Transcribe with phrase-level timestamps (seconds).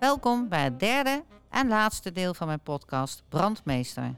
[0.00, 4.14] Welkom bij het derde en laatste deel van mijn podcast Brandmeester.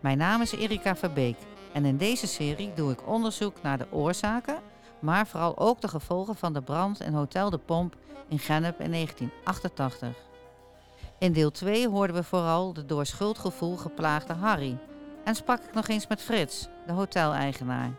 [0.00, 1.36] Mijn naam is Erika Verbeek
[1.72, 4.58] en in deze serie doe ik onderzoek naar de oorzaken,
[4.98, 7.96] maar vooral ook de gevolgen van de brand in Hotel de Pomp
[8.28, 10.08] in Gennep in 1988.
[11.18, 14.78] In deel 2 hoorden we vooral de door schuldgevoel geplaagde Harry
[15.28, 17.92] en sprak ik nog eens met Frits, de hoteleigenaar.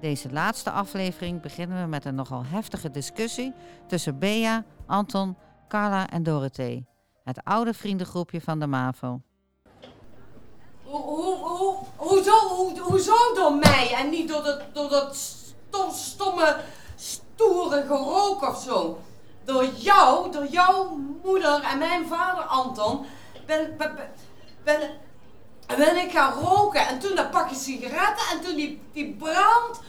[0.00, 3.52] Deze laatste aflevering beginnen we met een nogal heftige discussie
[3.86, 5.36] tussen Bea, Anton,
[5.68, 6.86] Carla en Dorothee,
[7.24, 9.20] het oude vriendengroepje van de MAVO.
[10.84, 15.90] Hoe, hoe, hoe, hoezo, hoe, hoezo door mij en niet door dat, door dat stom,
[15.90, 16.56] stomme,
[16.96, 18.98] stoere gerook of zo?
[19.44, 23.06] Door jou, door jouw moeder en mijn vader Anton,
[23.46, 23.76] ben,
[25.76, 26.86] ben ik gaan roken.
[26.88, 29.80] En toen dat pakje sigaretten en toen die, die brand.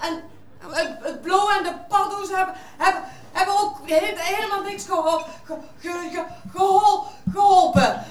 [0.00, 0.22] En
[0.68, 5.26] het, het blauw en de paddo's hebben, hebben, hebben ook he- helemaal niks geholpen.
[5.44, 8.04] Ge, ge, ge, gehol- geholpen.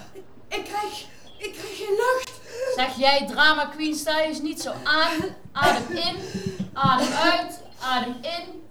[0.48, 1.06] Ik krijg,
[1.38, 2.32] ik krijg geen lucht.
[2.76, 5.12] Zeg jij drama queen, sta je eens niet zo aan.
[5.52, 6.16] Adem in,
[6.74, 8.64] adem uit, adem in,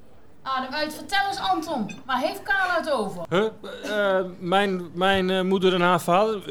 [0.43, 0.95] adem uit.
[0.95, 3.23] Vertel eens Anton, waar heeft Karel het over?
[3.31, 3.47] Huh?
[4.19, 6.43] Eh, mijn mijn eh, moeder en haar vader?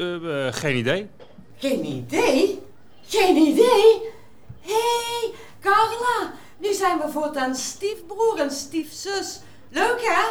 [0.46, 1.10] Eh, geen idee.
[1.58, 2.62] Geen idee?
[3.06, 4.12] Geen idee?
[4.60, 6.32] Hé, hey, Carla.
[6.58, 9.40] Nu zijn we voortaan stiefbroer en stiefzus.
[9.68, 10.22] Leuk hè?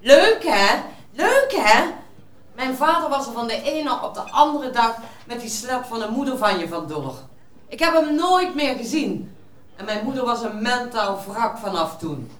[0.00, 0.82] Leuk hè?
[1.12, 1.90] Leuk hè?
[2.54, 5.98] Mijn vader was er van de ene op de andere dag met die slap van
[5.98, 7.14] de moeder van je vandoor.
[7.68, 9.36] Ik heb hem nooit meer gezien.
[9.76, 12.30] En mijn moeder was een mentaal wrak vanaf toen.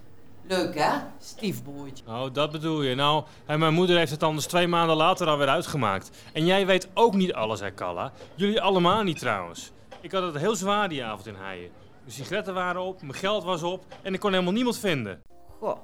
[0.47, 0.91] Leuk hè?
[1.19, 2.05] Stiefbroertje.
[2.07, 2.95] Oh, dat bedoel je.
[2.95, 6.11] Nou, en mijn moeder heeft het anders twee maanden later alweer uitgemaakt.
[6.33, 8.12] En jij weet ook niet alles, hè, Kalla?
[8.35, 9.73] Jullie allemaal niet trouwens.
[10.01, 11.70] Ik had het heel zwaar die avond in Heijen.
[12.01, 15.23] Mijn sigaretten waren op, mijn geld was op en ik kon helemaal niemand vinden.
[15.58, 15.77] Goh,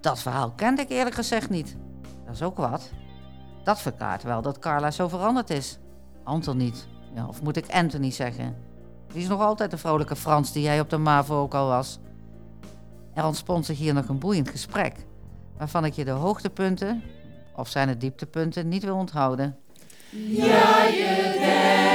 [0.00, 1.76] dat verhaal kende ik eerlijk gezegd niet.
[2.24, 2.90] Dat is ook wat.
[3.64, 5.78] Dat verklaart wel dat Carla zo veranderd is.
[6.24, 6.88] Anton niet.
[7.14, 8.56] Ja, of moet ik Anthony zeggen?
[9.12, 11.98] Die is nog altijd de vrolijke Frans die jij op de MAVO ook al was.
[13.14, 14.94] Er ontspond zich hier nog een boeiend gesprek,
[15.56, 17.02] waarvan ik je de hoogtepunten,
[17.56, 19.56] of zijn het dieptepunten, niet wil onthouden.
[20.10, 21.93] Kom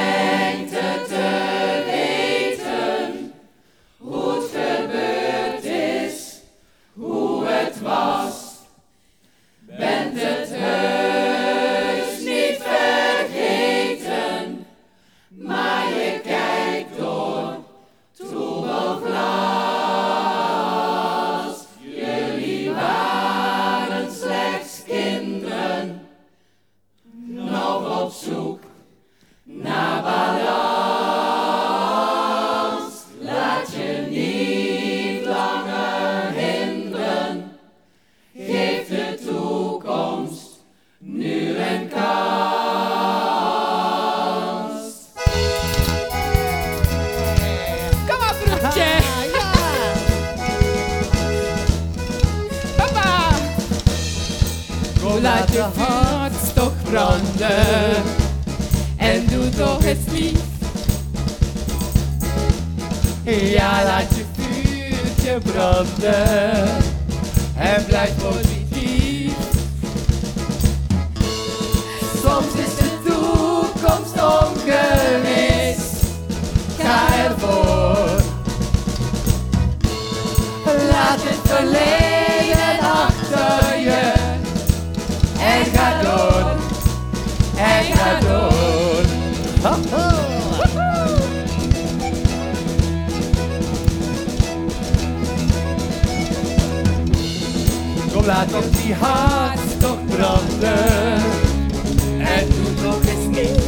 [65.50, 66.68] vuurtje branden.
[67.56, 68.39] En blijf positief.
[98.40, 101.16] Kom, laat op die hartstocht branden.
[102.20, 103.64] En doe nog eens niet.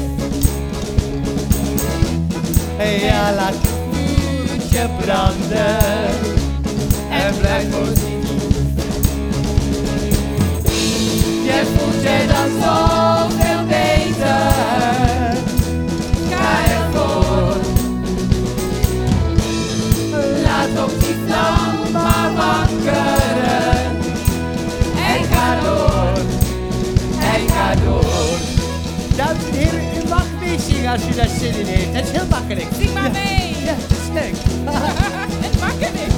[3.01, 5.77] Ja, laat je vuurtje branden
[7.09, 8.29] en blijf positief.
[11.43, 12.90] Je voelt je dan zoveel
[30.91, 31.93] als u daar zin in heeft.
[31.95, 32.67] Het is heel makkelijk.
[32.79, 33.55] Zing maar mee.
[33.63, 34.35] Ja, dat is leuk.
[35.45, 36.11] Het makkelijk.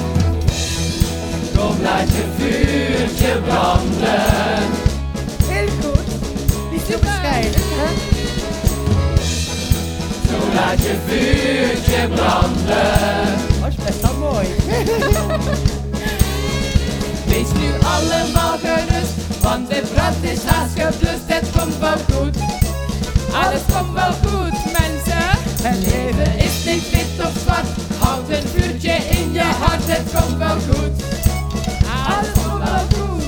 [1.56, 4.62] Kom, laat je vuurtje branden.
[5.44, 6.08] Heel goed.
[6.70, 7.60] Die super schijnen.
[7.80, 7.90] hè?
[10.28, 13.34] Zo laat je vuurtje branden.
[13.60, 14.46] Dat is best wel mooi.
[17.30, 21.26] Wees nu allemaal gerust, want de brand is haast geblust.
[21.26, 22.36] Het komt wel goed,
[23.32, 24.53] alles komt wel goed.
[25.66, 27.66] Het leven is niet wit of zwart,
[27.98, 29.86] houd een vuurtje in je hart.
[29.86, 30.94] Het komt wel goed,
[32.06, 33.22] alles komt wel goed.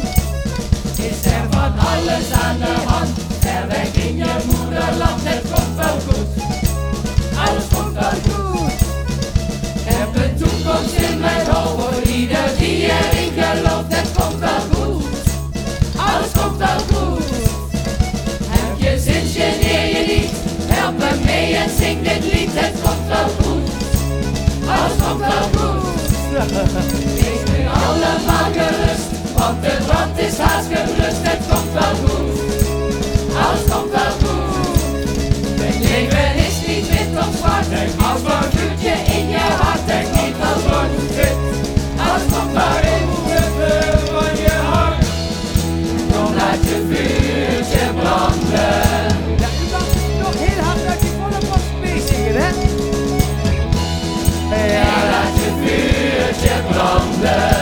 [0.99, 3.11] Is er van alles aan de hand,
[3.41, 5.21] ver weg in je moederland.
[5.23, 6.16] Het komt wel goed,
[21.87, 22.51] zing dit lied.
[22.53, 23.69] Het komt wel goed,
[24.75, 25.85] alles komt wel goed.
[27.19, 31.23] Wees nu allemaal gerust, want de brand is haast geblust.
[31.29, 32.31] Het komt wel goed,
[33.43, 34.45] alles komt wel goed.
[35.61, 37.91] Het leven is niet wit of zwart, een
[38.55, 39.87] vuurtje in je hart.
[39.87, 41.36] Denk niet als zwart-wit,
[57.21, 57.56] branden.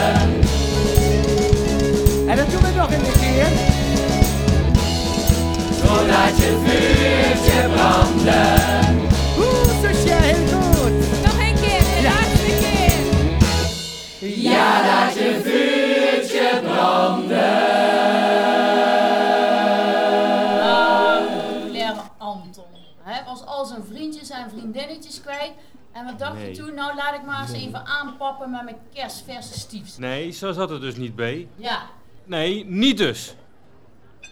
[26.19, 26.49] Dacht Nee.
[26.49, 26.73] je toen?
[26.73, 29.97] Nou, laat ik maar eens even aanpappen met mijn kerstverse stiefs.
[29.97, 31.21] Nee, zo zat het dus niet, B.
[31.55, 31.81] Ja,
[32.23, 33.35] Nee, niet dus.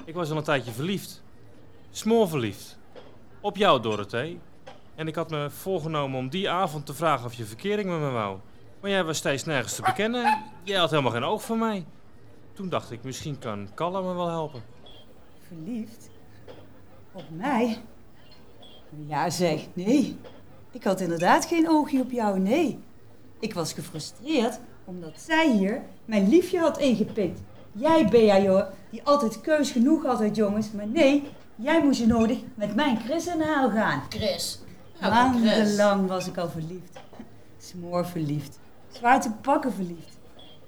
[0.05, 1.21] Ik was al een tijdje verliefd.
[1.91, 2.77] Smoorverliefd.
[3.41, 4.39] Op jou, Dorothee.
[4.95, 8.09] En ik had me voorgenomen om die avond te vragen of je verkering met me
[8.09, 8.37] wou.
[8.81, 10.43] Maar jij was steeds nergens te bekennen.
[10.63, 11.85] Jij had helemaal geen oog voor mij.
[12.53, 14.63] Toen dacht ik, misschien kan Kalle me wel helpen.
[15.47, 16.09] Verliefd?
[17.11, 17.81] Op mij?
[19.07, 20.17] Ja zeg, nee.
[20.73, 22.79] Ik had inderdaad geen oogje op jou, nee.
[23.39, 27.39] Ik was gefrustreerd omdat zij hier mijn liefje had ingepikt.
[27.71, 30.71] Jij, Bea, joh, die altijd keus genoeg had uit jongens.
[30.71, 31.23] Maar nee,
[31.55, 34.01] jij moest je nodig met mijn Chris in de haal gaan.
[34.09, 34.59] Chris.
[35.01, 36.99] Maandenlang was ik al verliefd.
[37.57, 38.59] Smoor verliefd.
[38.91, 40.17] Zwaar te pakken verliefd.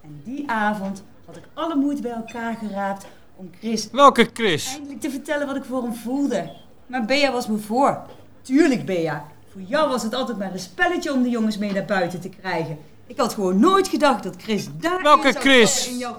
[0.01, 3.05] En die avond had ik alle moed bij elkaar geraapt
[3.35, 4.73] om Chris Welke Chris?
[4.73, 6.51] eindelijk te vertellen wat ik voor hem voelde.
[6.87, 8.01] Maar Bea was me voor.
[8.41, 9.25] Tuurlijk, Bea.
[9.55, 12.29] Voor jou was het altijd maar een spelletje om de jongens mee naar buiten te
[12.29, 12.77] krijgen.
[13.07, 15.87] Ik had gewoon nooit gedacht dat Chris daar Welke Chris?
[15.87, 16.15] in jou.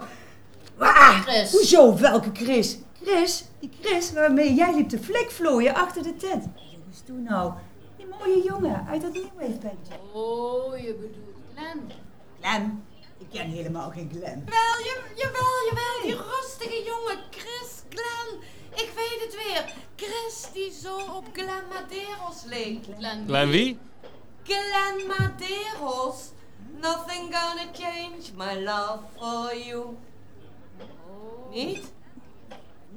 [0.79, 1.51] Ah, Chris.
[1.53, 2.79] Hoezo, welke Chris?
[3.03, 3.45] Chris?
[3.61, 6.45] Die Chris waarmee jij liep te flikvlooien achter de tent.
[6.55, 7.53] Jongens, doe nou.
[7.97, 9.93] Die mooie jongen uit dat nieuwweefbandje.
[10.13, 11.93] Oh, je bedoelt Glenn.
[12.41, 12.85] Glen?
[13.19, 14.45] Ik ken helemaal geen Glen.
[14.47, 18.43] Wel, je, jawel, jawel, die rustige jongen, Chris Glenn.
[18.77, 19.65] Ik weet het weer.
[19.97, 22.85] Chris die zo op Glenn Maderos leek.
[23.27, 23.79] Klein wie?
[24.43, 26.31] Glenn Maderos.
[26.81, 29.97] Nothing gonna change my love for you.
[31.51, 31.93] Niet?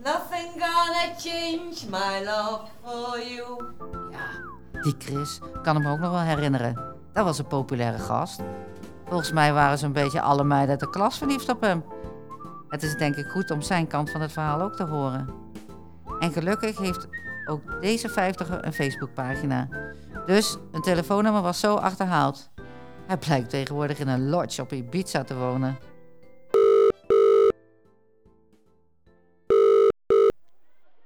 [0.04, 3.64] Nothing gonna change my love for you.
[4.12, 6.96] Ja, die Chris kan hem ook nog wel herinneren.
[7.14, 8.40] Dat was een populaire gast.
[9.06, 11.84] Volgens mij waren ze een beetje alle meiden uit de klas verliefd op hem.
[12.68, 15.30] Het is denk ik goed om zijn kant van het verhaal ook te horen.
[16.20, 17.08] En gelukkig heeft
[17.46, 19.68] ook deze vijftiger een Facebookpagina.
[20.26, 22.50] Dus een telefoonnummer was zo achterhaald.
[23.08, 25.78] Hij blijkt tegenwoordig in een lodge op Ibiza te wonen.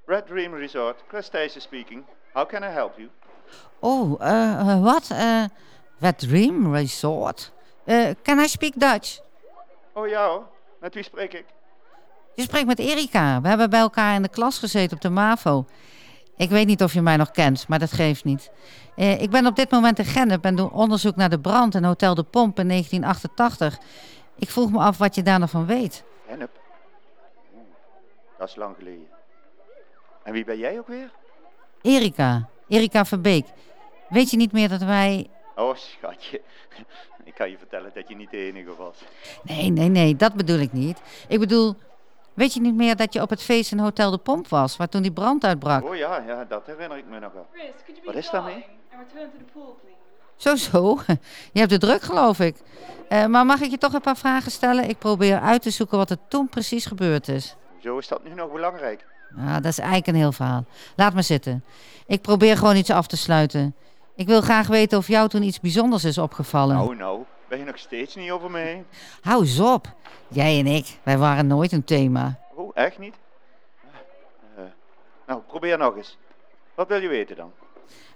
[0.05, 2.03] Red Dream Resort, Thijssen speaking.
[2.33, 3.09] How can I help you?
[3.79, 5.09] Oh, eh, eh, wat?
[5.09, 5.43] Eh
[5.99, 7.51] Red Dream Resort?
[7.85, 9.19] Eh, can I speak Dutch?
[9.93, 10.41] Oh ja
[10.79, 11.45] met wie spreek ik?
[12.35, 13.41] Je spreekt met Erika.
[13.41, 15.65] We hebben bij elkaar in de klas gezeten op de MAVO.
[16.37, 18.51] Ik weet niet of je mij nog kent, maar dat geeft niet.
[18.95, 21.83] Eh, ik ben op dit moment in Gennep en doe onderzoek naar de brand in
[21.83, 23.77] Hotel de Pomp in 1988.
[24.35, 26.03] Ik vroeg me af wat je daar nog van weet.
[26.25, 26.59] Hennep.
[27.55, 27.63] Oeh,
[28.37, 29.07] dat is lang geleden.
[30.23, 31.11] En wie ben jij ook weer?
[31.81, 33.45] Erika, Erika Verbeek.
[34.09, 35.29] Weet je niet meer dat wij...
[35.55, 36.41] Oh schatje,
[37.23, 38.97] ik kan je vertellen dat je niet de enige was.
[39.43, 41.01] Nee, nee, nee, dat bedoel ik niet.
[41.27, 41.75] Ik bedoel,
[42.33, 44.89] weet je niet meer dat je op het feest in Hotel de Pomp was, waar
[44.89, 45.83] toen die brand uitbrak?
[45.83, 47.47] Oh ja, ja, dat herinner ik me nog wel.
[48.05, 48.65] Wat is daarmee?
[50.35, 50.99] Zo, zo.
[51.53, 52.55] Je hebt het druk, geloof ik.
[53.09, 54.89] Eh, maar mag ik je toch een paar vragen stellen?
[54.89, 57.55] Ik probeer uit te zoeken wat er toen precies gebeurd is.
[57.79, 59.05] Zo is dat nu nog belangrijk.
[59.37, 60.65] Ah, dat is eigenlijk een heel verhaal.
[60.95, 61.63] Laat me zitten.
[62.07, 63.75] Ik probeer gewoon iets af te sluiten.
[64.15, 66.75] Ik wil graag weten of jou toen iets bijzonders is opgevallen.
[66.75, 68.85] Nou, nou, ben je nog steeds niet over me heen?
[69.21, 69.87] Hou eens op.
[70.27, 72.39] Jij en ik, wij waren nooit een thema.
[72.53, 73.15] Oh, echt niet?
[74.55, 74.63] Eh,
[75.27, 76.17] nou, probeer nog eens.
[76.75, 77.51] Wat wil je weten dan?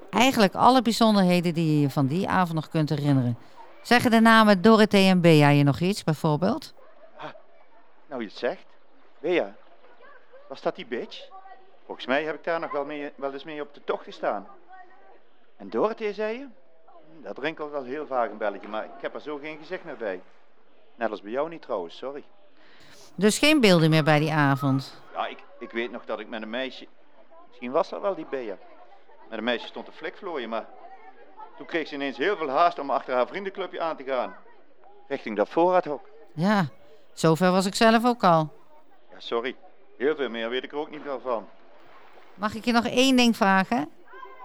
[0.10, 3.38] Eigenlijk alle bijzonderheden die je je van die avond nog kunt herinneren.
[3.82, 6.74] Zeggen de namen Dorothee en Bea je nog iets, bijvoorbeeld?
[8.08, 8.66] Nou, je het zegt.
[9.20, 9.56] Bea,
[10.48, 11.30] was dat die bitch?
[11.86, 14.48] Volgens mij heb ik daar nog wel, mee, wel eens mee op de tocht gestaan.
[15.58, 16.48] En Dorothee, zei je?
[17.28, 19.98] Dat rinkelt wel heel vaak een belletje, maar ik heb er zo geen gezicht meer
[19.98, 20.22] bij.
[20.96, 22.24] Net als bij jou niet trouwens, sorry.
[23.16, 25.02] Dus geen beelden meer bij die avond.
[25.14, 26.88] Ja, ik, ik weet nog dat ik met een meisje...
[27.48, 28.58] Misschien was dat wel die Bea.
[29.30, 30.66] Met een meisje stond te flikvlooien, maar...
[31.58, 34.36] Toen kreeg ze ineens heel veel haast om achter haar vriendenclubje aan te gaan.
[35.08, 36.10] Richting dat voorraadhok.
[36.34, 36.68] Ja,
[37.14, 38.54] zover was ik zelf ook al.
[39.12, 39.56] Ja, sorry.
[39.98, 41.48] Heel veel meer weet ik er ook niet meer van.
[42.34, 43.90] Mag ik je nog één ding vragen?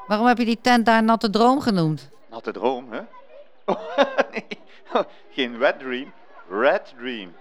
[0.07, 2.11] Waarom heb je die tent daar Natte Droom genoemd?
[2.33, 3.01] Natte droom, hè?
[3.65, 3.77] Oh,
[4.33, 4.47] nee.
[5.33, 6.13] Geen wet dream.
[6.51, 7.33] Red dream.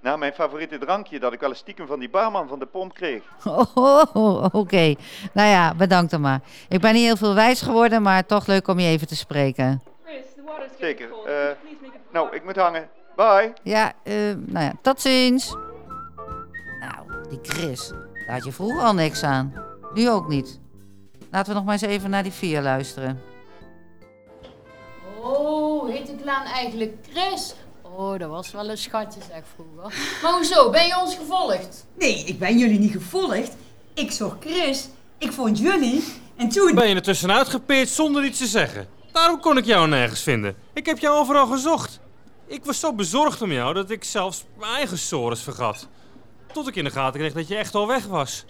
[0.00, 2.94] Nou, mijn favoriete drankje dat ik wel eens stiekem van die barman van de pomp
[2.94, 3.22] kreeg.
[3.74, 4.94] Oh, oké.
[5.32, 6.40] Nou ja, bedankt dan maar.
[6.68, 9.82] Ik ben niet heel veel wijs geworden, maar toch leuk om je even te spreken.
[10.80, 11.08] Zeker.
[11.26, 11.54] eh,
[12.12, 12.88] nou, ik moet hangen.
[13.16, 13.52] Bye.
[13.62, 15.56] Ja, eh, nou ja, tot ziens.
[16.80, 17.88] Nou, die Chris,
[18.26, 19.52] daar had je vroeger al niks aan.
[19.94, 20.60] Nu ook niet.
[21.30, 23.22] Laten we nog maar eens even naar die vier luisteren.
[25.22, 27.54] Oh, heet ik Laan eigenlijk Chris?
[27.82, 29.98] Oh, dat was wel een schatje zeg vroeger.
[30.22, 31.86] Maar hoezo, ben je ons gevolgd?
[31.98, 33.56] Nee, ik ben jullie niet gevolgd.
[33.94, 34.88] Ik zocht Chris.
[35.18, 36.04] Ik vond jullie.
[36.36, 36.74] En toen...
[36.74, 38.88] Ben je er tussenuit gepeerd zonder iets te zeggen?
[39.12, 40.56] Daarom kon ik jou nergens vinden.
[40.72, 42.00] Ik heb jou overal gezocht.
[42.46, 45.88] Ik was zo bezorgd om jou dat ik zelfs mijn eigen sores vergat.
[46.52, 48.44] Tot ik in de gaten kreeg dat je echt al weg was.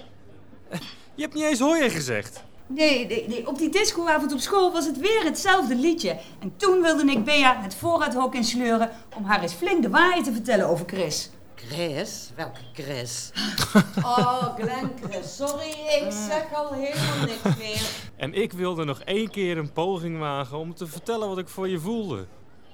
[1.15, 2.43] Je hebt niet eens hoi gezegd.
[2.69, 6.19] Nee, nee, nee, op die discoavond op school was het weer hetzelfde liedje.
[6.39, 10.33] En toen wilde ik Bea het voorraadhok insleuren om haar eens flink de waarheid te
[10.33, 11.31] vertellen over Chris.
[11.55, 12.31] Chris?
[12.37, 13.31] Welke Chris?
[14.03, 15.37] Oh, Glenn Chris.
[15.37, 17.91] Sorry, ik zeg al helemaal niks meer.
[18.17, 21.69] En ik wilde nog één keer een poging wagen om te vertellen wat ik voor
[21.69, 22.27] je voelde.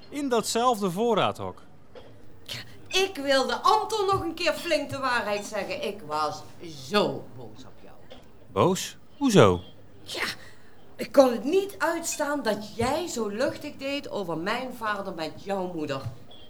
[0.09, 1.63] In datzelfde voorraadhok.
[2.89, 5.85] Ik wilde Anton nog een keer flink de waarheid zeggen.
[5.85, 6.43] Ik was
[6.89, 7.95] zo boos op jou.
[8.53, 8.97] Boos?
[9.17, 9.61] Hoezo?
[10.05, 10.25] Ja,
[10.97, 15.73] ik kon het niet uitstaan dat jij zo luchtig deed over mijn vader met jouw
[15.73, 16.03] moeder.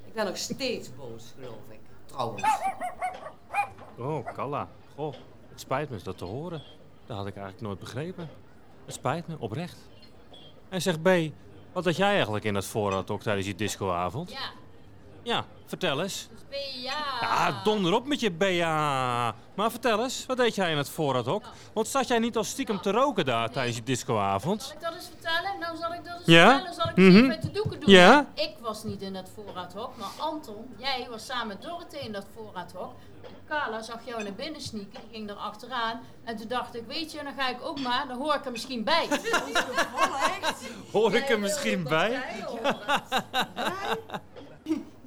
[0.07, 1.81] Ik ben nog steeds boos, geloof ik.
[2.07, 2.43] Trouwens.
[3.99, 4.69] Oh, Kalla.
[4.95, 5.15] Goh,
[5.49, 6.63] het spijt me dat te horen.
[7.07, 8.29] Dat had ik eigenlijk nooit begrepen.
[8.85, 9.79] Het spijt me, oprecht.
[10.69, 11.09] En zeg B,
[11.73, 14.31] wat had jij eigenlijk in dat voorraadhok tijdens die discoavond?
[14.31, 14.51] Ja,
[15.25, 16.29] Ja, vertel eens.
[16.31, 17.05] dus ben je ja.
[17.21, 19.35] Ja, donder op met je Bea.
[19.55, 21.45] Maar vertel eens, wat deed jij in het voorraadhok?
[21.73, 24.63] Want zat jij niet al stiekem te roken daar tijdens je discoavond?
[24.63, 25.59] Zal ik dat eens vertellen?
[25.61, 26.51] Nou zal ik dat eens Ja?
[26.51, 26.75] vertellen.
[26.75, 27.07] Zal ik Mhm.
[27.07, 27.91] het even met de doeken doen?
[27.91, 28.27] Ja?
[28.35, 32.27] Ik was niet in dat voorraadhok, maar Anton, jij was samen met Dorothee in dat
[32.37, 32.93] voorraadhok.
[33.23, 36.01] En Carla zag jou naar binnen sneaken, die ging er achteraan.
[36.25, 38.53] En toen dacht ik, weet je, dan ga ik ook maar, dan hoor ik er
[38.53, 39.09] misschien bij.
[40.93, 42.23] Hoor ik er misschien bij?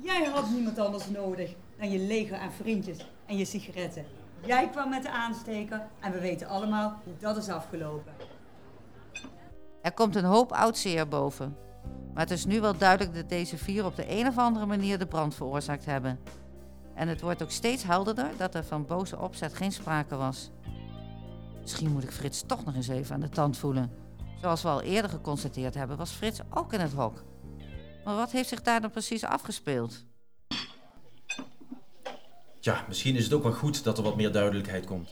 [0.08, 4.06] Jij had niemand anders nodig dan je leger aan vriendjes en je sigaretten.
[4.46, 8.14] Jij kwam met de aansteker en we weten allemaal hoe dat is afgelopen.
[9.82, 11.58] Er komt een hoop oud zeer boven.
[12.14, 15.00] Maar het is nu wel duidelijk dat deze vier op de een of andere manier
[15.00, 16.20] de brand veroorzaakt hebben.
[16.94, 20.52] En het wordt ook steeds helderder dat er van boze opzet geen sprake was.
[21.62, 23.92] Misschien moet ik Frits toch nog eens even aan de tand voelen.
[24.42, 27.24] Zoals we al eerder geconstateerd hebben, was Frits ook in het hok.
[28.08, 30.04] Maar wat heeft zich daar dan precies afgespeeld?
[32.60, 35.10] Tja, misschien is het ook wel goed dat er wat meer duidelijkheid komt.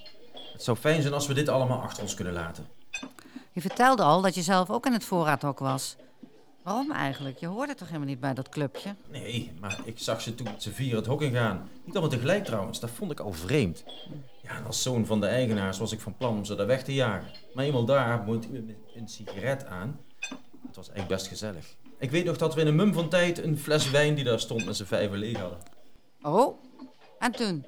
[0.54, 2.68] Het zou fijn zijn als we dit allemaal achter ons kunnen laten.
[3.52, 5.96] Je vertelde al dat je zelf ook in het voorraadhok was.
[6.64, 7.38] Waarom eigenlijk?
[7.38, 8.96] Je hoorde toch helemaal niet bij dat clubje?
[9.12, 11.70] Nee, maar ik zag ze toen z'n vier het hok ingaan.
[11.84, 13.84] Niet allemaal tegelijk trouwens, dat vond ik al vreemd.
[14.42, 16.84] Ja, en als zoon van de eigenaars was ik van plan om ze daar weg
[16.84, 17.32] te jagen.
[17.54, 18.48] Maar eenmaal daar moet
[18.96, 20.00] een sigaret aan.
[20.68, 21.76] Het was echt best gezellig.
[22.00, 24.40] Ik weet nog dat we in een mum van tijd een fles wijn die daar
[24.40, 25.60] stond met z'n vijven leeg hadden.
[26.22, 26.58] Oh,
[27.20, 27.66] en toen?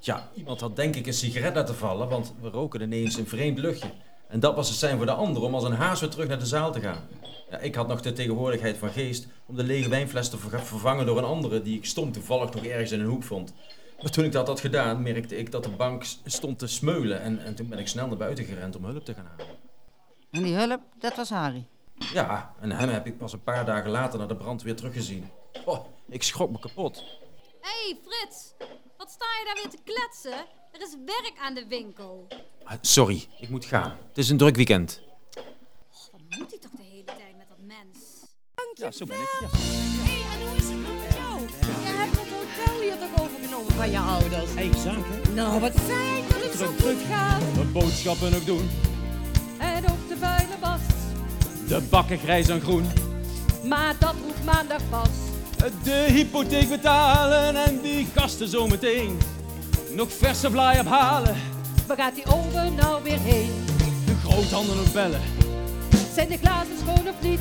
[0.00, 3.58] Ja, iemand had denk ik een sigaret laten vallen, want we roken ineens een vreemd
[3.58, 3.90] luchtje.
[4.28, 6.38] En dat was het zijn voor de ander om als een haas weer terug naar
[6.38, 7.08] de zaal te gaan.
[7.50, 11.18] Ja, ik had nog de tegenwoordigheid van geest om de lege wijnfles te vervangen door
[11.18, 13.52] een andere die ik stom toevallig nog ergens in een hoek vond.
[14.02, 17.44] Maar toen ik dat had gedaan, merkte ik dat de bank stond te smeulen en,
[17.44, 19.54] en toen ben ik snel naar buiten gerend om hulp te gaan halen.
[20.30, 21.66] En die hulp, dat was Harry.
[21.98, 25.30] Ja, en hem heb ik pas een paar dagen later naar de brand weer teruggezien.
[25.64, 26.96] Oh, ik schrok me kapot.
[27.60, 28.54] Hé hey, Frits,
[28.96, 30.46] wat sta je daar weer te kletsen?
[30.72, 32.26] Er is werk aan de winkel.
[32.64, 33.98] Ah, Sorry, ik moet gaan.
[34.08, 35.00] Het is een druk weekend.
[36.12, 37.26] Wat moet hij toch de hele tijd
[38.76, 39.38] Ja, zo ben ik.
[39.40, 39.48] Ja.
[39.50, 41.40] Hé, en hoe is het nou met jou?
[41.40, 44.54] Je hebt het hotel hier toch overgenomen van je ouders?
[44.54, 45.32] Eigen zaak, hè?
[45.34, 47.40] Nou, wat fijn dat het zo Druk, goed gaat.
[47.54, 48.68] De boodschappen nog doen.
[51.68, 52.86] De bakken grijs en groen.
[53.64, 55.08] Maar dat hoeft maandag pas.
[55.82, 59.18] De hypotheek betalen en die gasten zometeen.
[59.90, 61.36] Nog verse vlaai ophalen.
[61.86, 63.50] Waar gaat die oven nou weer heen?
[64.06, 65.20] De groothandel nog bellen.
[66.14, 67.40] Zijn de glazen schoon of niet?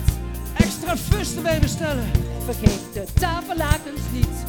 [0.58, 2.12] Extra fusten bij bestellen.
[2.46, 4.46] Vergeet de tafellakens niet.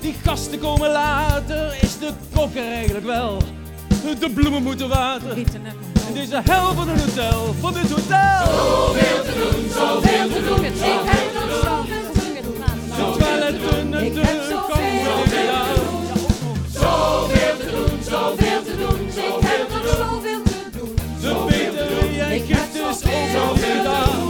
[0.00, 1.78] Die gasten komen later.
[1.80, 3.42] Is de kokker eigenlijk wel?
[4.20, 5.36] De bloemen moeten water.
[6.08, 7.54] In deze hel van een hotel.
[7.60, 8.46] Van dit hotel.
[9.74, 10.64] Zoveel te doen.
[10.64, 10.72] Ik
[11.04, 12.54] heb nog zoveel te doen.
[12.96, 15.74] De toiletten en Ik de heb zoveel gedaan.
[16.72, 19.06] Zoveel te doen, zoveel te doen.
[19.06, 20.94] Ik heb nog zoveel te doen.
[21.20, 24.26] De betere jij Ik heb is zoveel ook al te gedaan.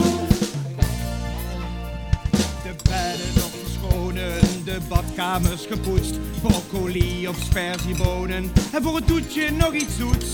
[2.63, 6.19] De bedden nog verschonen, de badkamers gepoetst.
[6.41, 8.51] Broccoli of sperziebonen.
[8.73, 10.27] En voor het toetje nog iets zoets.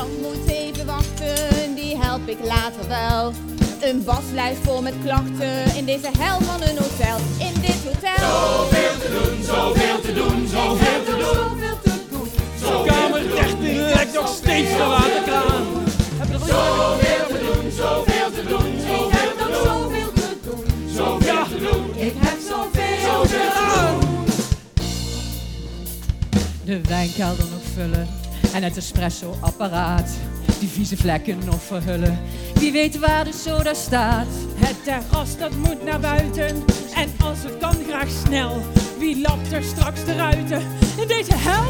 [0.00, 3.32] Dan moet even wachten, die help ik later wel.
[3.80, 7.16] Een waslijst vol met klachten in deze hel van een hotel.
[7.38, 8.28] In dit hotel.
[8.28, 11.34] Zoveel te doen, zoveel te doen, zoveel te doen.
[11.34, 12.28] Zoveel te doen.
[12.60, 15.66] De kamer 13 lekt nog steeds de waterkraan.
[16.20, 18.66] Er Zoveel te doen, zoveel te doen.
[18.76, 21.18] Ik heb nog zoveel te doen.
[21.24, 21.44] Ja.
[21.44, 21.96] te doen.
[21.96, 23.38] Ik heb zoveel te
[23.84, 24.26] doen.
[26.64, 28.19] De wijnkelder nog vullen
[28.54, 30.10] en het espresso-apparaat.
[30.58, 32.18] Die vieze vlekken nog verhullen.
[32.54, 34.26] Wie weet waar de soda staat.
[34.54, 36.64] Het terras dat moet naar buiten.
[36.94, 38.62] En als het kan graag snel.
[38.98, 40.62] Wie lapt er straks de ruiten?
[41.00, 41.69] In deze hel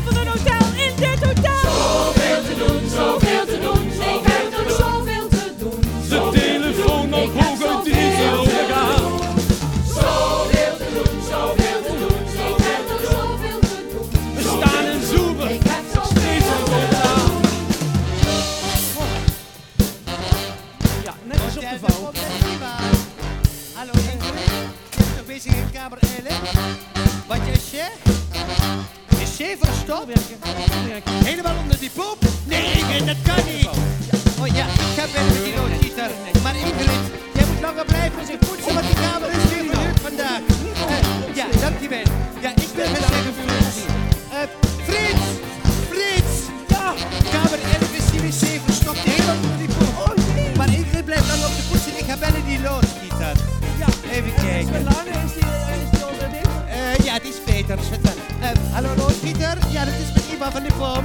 [59.81, 61.05] Ja, dat is met Ivan van de Boom.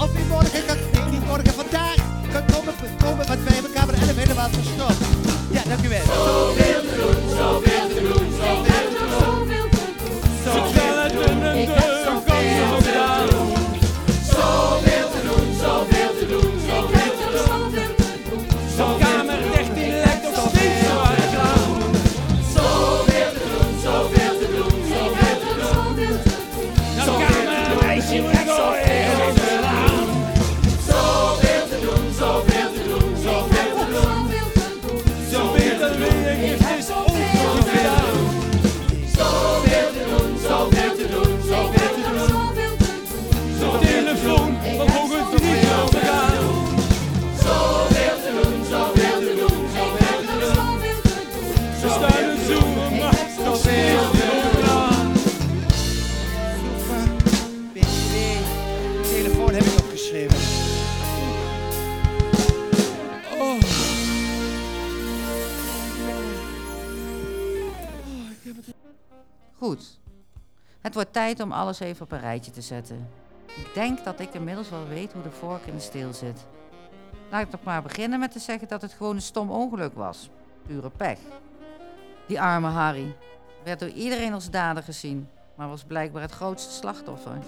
[0.00, 1.94] Of u morgen kan, nee, niet morgen, vandaag
[2.32, 4.95] kan komen, komen want wij hebben kamer 11 helemaal verstopt.
[71.26, 73.08] Tijd om alles even op een rijtje te zetten.
[73.46, 76.46] Ik denk dat ik inmiddels wel weet hoe de vork in de steel zit.
[77.30, 80.30] Laat ik toch maar beginnen met te zeggen dat het gewoon een stom ongeluk was.
[80.66, 81.18] Pure pech.
[82.26, 83.16] Die arme Harry
[83.64, 87.38] werd door iedereen als dader gezien, maar was blijkbaar het grootste slachtoffer.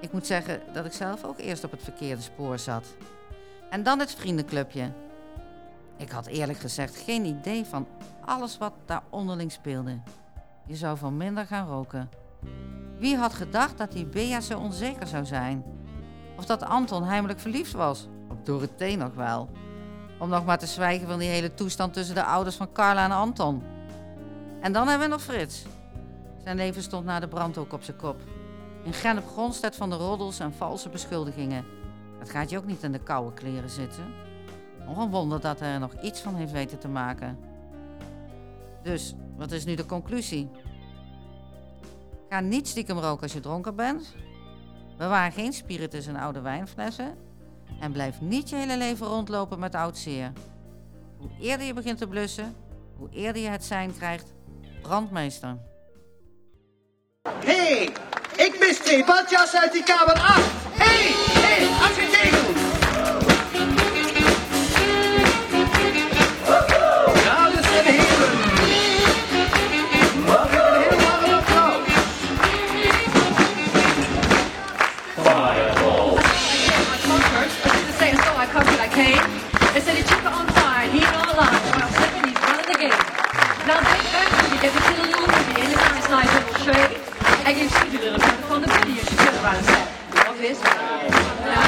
[0.00, 2.94] Ik moet zeggen dat ik zelf ook eerst op het verkeerde spoor zat.
[3.70, 4.92] En dan het vriendenclubje.
[5.96, 7.86] Ik had eerlijk gezegd geen idee van
[8.24, 9.98] alles wat daar onderling speelde.
[10.66, 12.20] Je zou van minder gaan roken.
[13.02, 15.64] Wie had gedacht dat die Bea zo onzeker zou zijn?
[16.36, 18.08] Of dat Anton heimelijk verliefd was?
[18.28, 19.50] Op Dorothee nog wel.
[20.18, 23.10] Om nog maar te zwijgen van die hele toestand tussen de ouders van Carla en
[23.10, 23.62] Anton.
[24.60, 25.64] En dan hebben we nog Frits.
[26.44, 28.20] Zijn leven stond na de brand ook op zijn kop.
[28.82, 31.64] In Gennep grondstad van de roddels en valse beschuldigingen.
[32.18, 34.04] Het gaat je ook niet in de koude kleren zitten.
[34.86, 37.38] Nog een wonder dat hij er nog iets van heeft weten te maken.
[38.82, 40.50] Dus Wat is nu de conclusie?
[42.32, 44.14] Ga niet stiekem roken als je dronken bent.
[44.98, 47.14] Bewaar geen spiritus in oude wijnflessen.
[47.80, 50.32] En blijf niet je hele leven rondlopen met oud zeer.
[51.18, 52.54] Hoe eerder je begint te blussen,
[52.96, 54.32] hoe eerder je het zijn krijgt.
[54.82, 55.58] Brandmeester.
[57.22, 57.82] Hé, hey,
[58.46, 60.40] ik mis twee badjas uit die kamer 8.
[60.72, 62.41] Hé, hey, hé, hey,
[87.52, 91.61] And you see the little kind from the video, she turned around and said, Love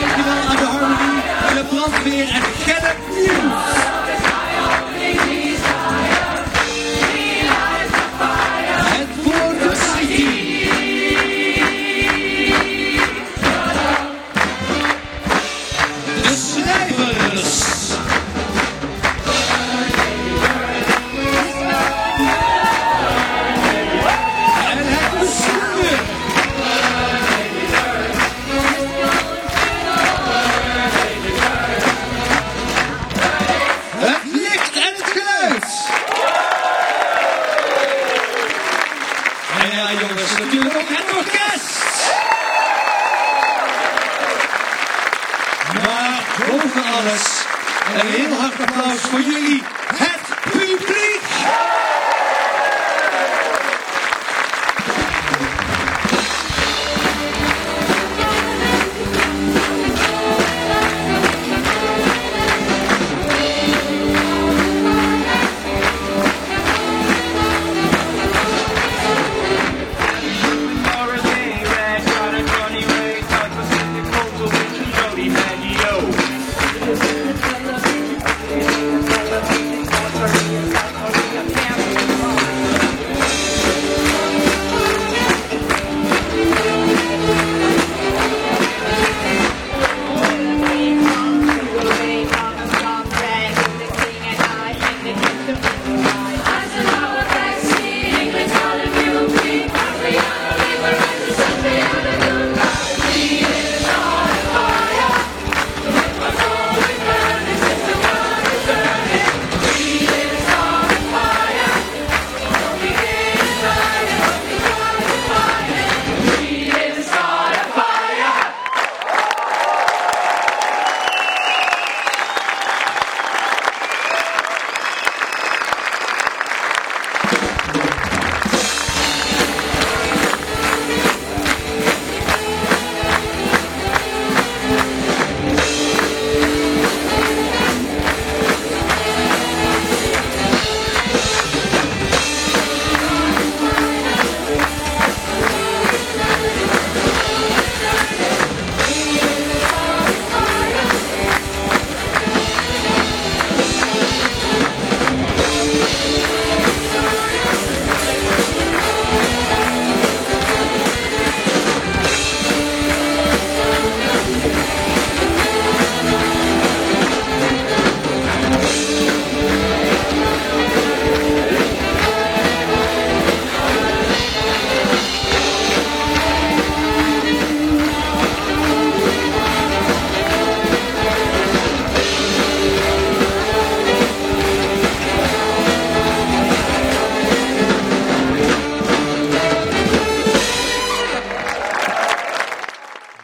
[0.00, 1.22] dankjewel aan de harmonie,
[1.54, 3.91] de brandweer en Gennep Nieuws.
[48.42, 49.62] hartelijk applaus voor jullie,
[49.94, 51.21] het publiek!